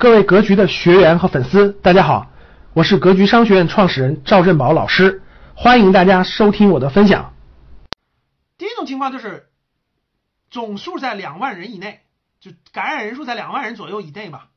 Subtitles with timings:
[0.00, 2.30] 各位格局的学员和粉丝，大家好，
[2.72, 5.24] 我是格局商学院创始人赵振宝老师，
[5.56, 7.34] 欢迎大家收听我的分享。
[8.58, 9.48] 第一种情况就是
[10.50, 12.02] 总数在两万人以内，
[12.38, 14.50] 就感染人数在两万人左右以内吧。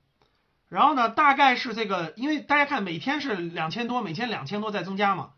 [0.70, 5.32] 然后呢，大概是这个，因为大家看每天是两千多，每天两千多在增加嘛。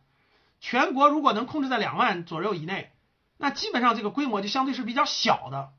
[0.59, 2.91] 全国如果能控制在两万左右以内，
[3.37, 5.69] 那基本上这个规模就相对是比较小的，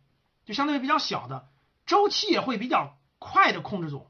[0.47, 1.45] 就相对比较小的，
[1.85, 4.07] 周期也会比较快的控制住。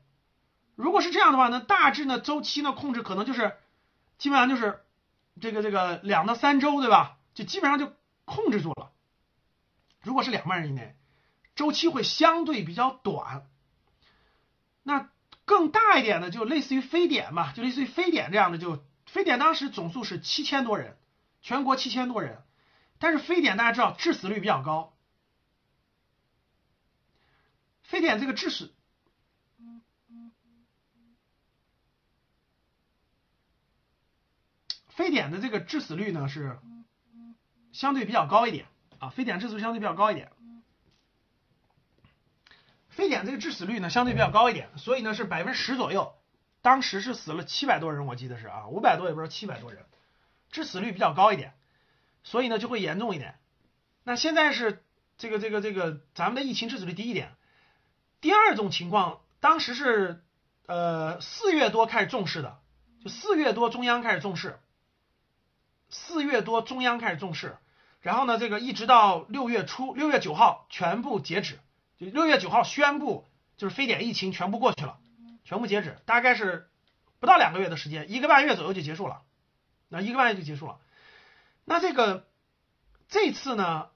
[0.77, 3.57] 如果是这样的话呢，大致呢周期呢控制可能就是
[4.19, 4.81] 基本上就是
[5.41, 7.17] 这个这个两到三周，对吧？
[7.35, 7.93] 就基本上就
[8.25, 8.93] 控制住了。
[10.03, 10.97] 如果是两万人以内，
[11.55, 13.47] 周期会相对比较短。
[14.83, 15.11] 那
[15.45, 20.97] 更大一点的就类似于非典嘛，就类似于非典这样的，就非典当时总数是七千多人，
[21.41, 22.43] 全国七千多人，
[22.99, 24.95] 但是非典大家知道致死率比较高，
[27.83, 28.75] 非典这个致死。
[34.95, 36.59] 非典的这个致死率呢是
[37.73, 38.67] 相对比较高一点
[39.01, 40.31] 啊，非典致死率相对比较高一点，
[42.89, 46.15] 非典这个致死率呢相对比较高一点，所以呢是百分之十左右，
[46.63, 49.85] 当时是死了七百多人，我记得是啊，五百多也不知道七百多人，
[50.53, 51.55] 致死率比较高一点，
[52.23, 53.35] 所以呢就会严重一点。
[54.05, 54.85] 那现在是
[55.19, 57.33] 这个这个这个咱们的疫情致死率低一点，
[58.21, 60.23] 第二种情况，当时是
[60.67, 62.61] 呃四月多开始重视的，
[63.03, 64.61] 就四月多中央开始重视。
[65.95, 67.57] 四月多，中央开始重视，
[68.01, 71.61] 然后呢，这个一直到六月初，六月九号全部截止，
[71.97, 74.99] 就六月九号宣布，就是非典疫情全部过去了，
[75.45, 76.69] 全部截止，大概是
[77.21, 79.23] 不到两个月的时间，一个半月左右就结束了，
[79.89, 80.79] 那一个半月就结束了。
[81.65, 82.27] 那这个
[83.09, 83.87] 这次呢，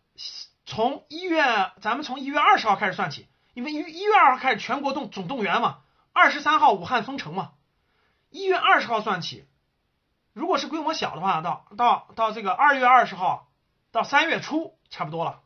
[0.66, 1.42] 从一月，
[1.80, 5.80] 咱们从一月二十号开始算起，因为一一月二号开始全国动总动员嘛，
[6.12, 7.54] 二十三号武汉封城嘛，
[8.30, 9.48] 一月二十号算起。
[10.38, 13.48] 如果是规模小的话，到到到这个二月二十号
[13.90, 15.40] 到三月初差不多了。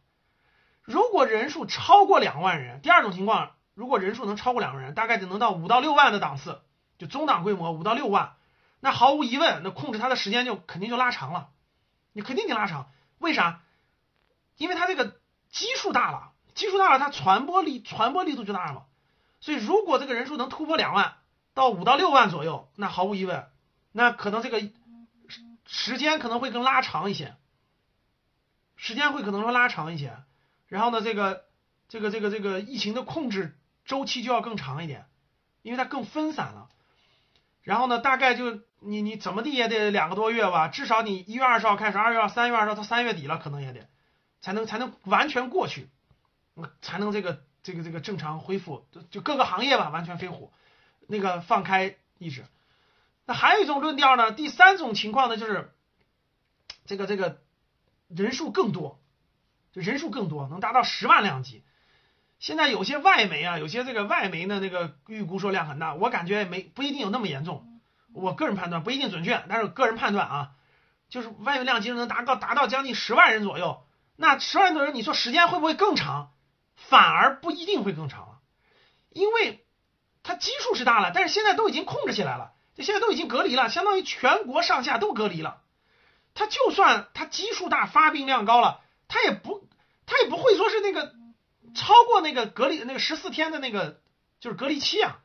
[0.83, 6.61] 如果人数超过两万人，第二种情况，如果人数能超过两万人，大概就能到五到六万的档次，
[6.99, 8.35] 就中档规模五到六万，
[8.81, 11.49] 那毫无疑问，那控制它的时间就肯定就拉长了，
[12.13, 12.91] 你肯定得拉长。
[13.19, 13.63] 为啥？
[14.59, 15.17] 因为它这个
[15.49, 18.83] 基数大了，基数大了，它传播力传播力度就大了嘛。
[19.41, 21.15] 所以如果这个人数能突破两万
[21.55, 23.49] 到五到六万左右，那毫无疑问，
[23.93, 24.61] 那可能这个。
[25.75, 27.35] 时间可能会更拉长一些，
[28.77, 30.19] 时间会可能说拉长一些，
[30.69, 31.47] 然后呢，这个
[31.89, 33.57] 这个这个这个疫情的控制
[33.87, 35.07] 周期就要更长一点，
[35.63, 36.69] 因为它更分散了。
[37.63, 43.89] 然后呢，大概就你你怎么地也得两个多月吧，至少你一月二十号开始，二月二三月二十号到三月底了，可能也得。
[44.43, 45.89] 才能才能完全过去，
[46.83, 50.53] 才能这个这个这个正常恢复，就各个行业吧完全飞虎，
[51.07, 52.45] 那个放开意志。
[53.25, 55.75] 那还有一种论调呢，第三种情况呢，就是
[56.87, 57.41] 这个这个
[58.09, 59.01] 人数更多，
[59.73, 61.65] 就人数更多，能达到十万量级。
[62.39, 67.81] 现在有些外媒啊，有些这个外媒呢，那个预估说量很大，我感觉没不一定有那么严重。
[68.13, 70.51] 我个人判断不一定准确，但是个人判断啊，
[71.09, 73.87] 就是外媒量级能达到达到将近十万人左右。
[74.17, 76.33] 那十万多人，你说时间会不会更长？
[76.75, 78.41] 反而不一定会更长了，
[79.11, 79.65] 因为
[80.23, 82.52] 它基数是大了，但是现在都已经控制起来了。
[82.75, 85.63] 这现在都已经隔离了，相当于全国上下都隔离了。
[86.35, 89.69] 他就算他基数大、发病量高了，他也不
[90.07, 91.15] 他也不会说是那个
[91.75, 94.01] 超过那个隔离那个十四天的那个
[94.41, 95.19] 就是隔离期啊。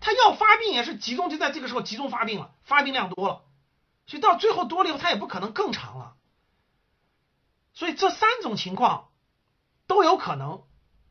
[0.00, 3.44] 他要发病也是集中就在这个时候集中发病了，发病量多了，
[4.06, 6.16] 所以到最后多了以后，他也不可能更长了。
[7.72, 9.08] 所以这三种情况
[9.86, 10.64] 都有可能，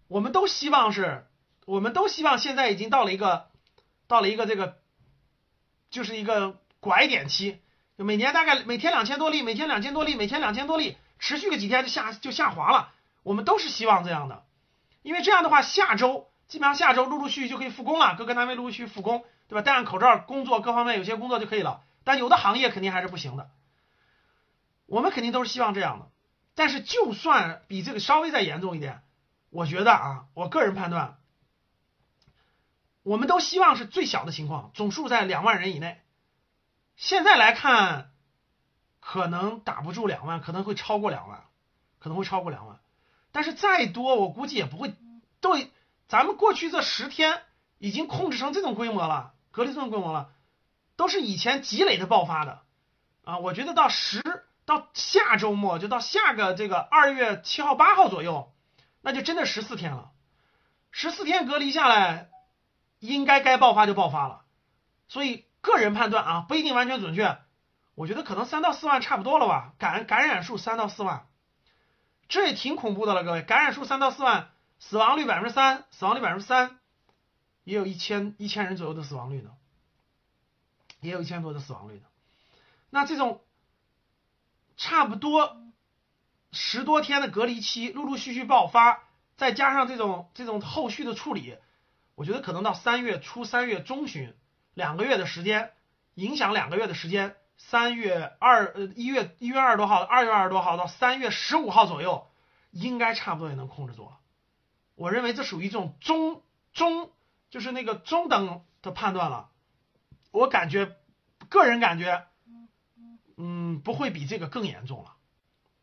[0.07, 1.27] 我们都希望是，
[1.65, 3.47] 我们都希望现在已经到了一个
[4.07, 4.77] 到了一个这个。
[5.89, 7.59] 就是一个拐点期，
[7.97, 12.91] 就每年大概每天两千多例，每天两千多例，每天两千多例，持续个几天就下就下滑了。
[13.23, 14.43] 我们都是希望这样的，
[15.01, 19.61] 因为这样的话，下周基本上下周陆陆续续就可以复工了，各个单位陆陆续续复工，对吧？
[19.61, 21.81] 戴上口罩工作，各方面有些工作就可以了。
[22.03, 23.49] 但有的行业肯定还是不行的。
[24.87, 26.07] 我们肯定都是希望这样的，
[26.55, 29.01] 但是就算比这个稍微再严重一点，
[29.51, 31.18] 我觉得啊，我个人判断。
[33.09, 35.99] 我们都希望是最小的情况，总数在两万人以内。
[36.95, 38.11] 现在来看，
[38.99, 41.45] 可能打不住两万，可能会超过两万，
[41.97, 42.79] 可能会超过两万。
[43.31, 44.93] 但是再多，我估计也不会。
[45.41, 45.57] 都，
[46.07, 47.41] 咱们过去这十天
[47.79, 50.29] 已经控制成这种规模了，隔离这种规模了，
[50.95, 52.61] 都是以前积累的爆发的
[53.23, 53.39] 啊。
[53.39, 54.21] 我觉得到十
[54.65, 58.53] 到下周末，就到下个这个二月七号八号左右，
[59.01, 60.11] 那就真的十四天了。
[60.91, 62.29] 十四天隔离下来。
[62.99, 64.45] 应该该爆发就爆发了。
[65.07, 67.39] 所以个人判断啊，不一定完全准确。
[67.95, 71.27] 我觉得可能三到四万差不多了吧，感感染数三到四万，
[72.29, 73.41] 这也挺恐怖的了，各位。
[73.41, 76.79] 感染数三到四万，死亡率百分之三，死亡率百分之三，
[77.65, 79.51] 也有一千一千人左右的死亡率呢，
[81.01, 82.05] 也有一千多的死亡率呢。
[82.89, 83.41] 那这种
[84.77, 85.57] 差不多
[86.53, 89.03] 十多天的隔离期，陆陆续续爆发，
[89.35, 91.57] 再加上这种这种后续的处理，
[92.19, 94.35] 我觉得可能到三月初、三月中旬，
[94.73, 95.71] 两个月的时间，
[96.15, 97.37] 影响两个月的时间。
[97.55, 102.27] 三月二呃一月一月二十多号，二月二十多号到三月十五号左右，
[102.71, 104.17] 应该差不多也能控制住了。
[104.95, 106.43] 我认为这属于这种中
[106.73, 107.09] 中，
[107.49, 109.49] 就是那个中等的判断了。
[110.31, 110.97] 我感觉，
[111.47, 112.25] 个人感觉，
[113.37, 115.13] 嗯，不会比这个更严重了。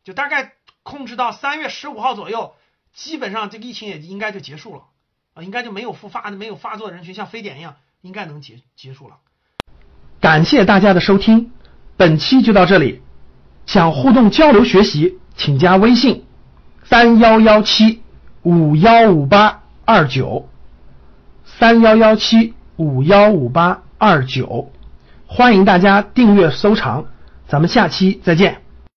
[0.05, 2.55] 就大概控制到三月十五号左右，
[2.93, 4.89] 基本上这个疫情也应该就结束了
[5.37, 9.17] 啊，应该就没有复发的、没有发作的人群，像非典一样，应该能结结束了。
[10.19, 11.53] 感谢大家的收听。
[11.99, 13.03] 本期就到这里，
[13.67, 16.25] 想互动交流学习，请加微信
[16.85, 18.03] 三幺幺七
[18.43, 20.49] 五幺五八二九
[21.45, 24.73] 三幺幺七五幺五八二九，
[25.27, 27.07] 欢迎大家订阅收藏，
[27.49, 28.66] 咱们下期再见。